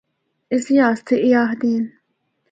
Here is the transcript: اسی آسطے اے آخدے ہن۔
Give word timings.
اسی 0.53 0.75
آسطے 0.89 1.15
اے 1.23 1.29
آخدے 1.43 1.69
ہن۔ 1.75 1.85